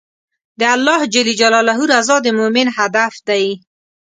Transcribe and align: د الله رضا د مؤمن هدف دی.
د 0.59 0.61
الله 0.75 0.99
رضا 1.97 2.15
د 2.25 2.27
مؤمن 2.37 2.67
هدف 2.77 3.13
دی. 3.27 3.45